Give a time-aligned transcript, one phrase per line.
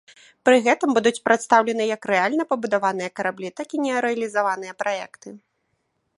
[0.47, 5.29] Пры гэтым будуць прадстаўлены як рэальна пабудаваныя караблі, так і нерэалізаваныя праекты.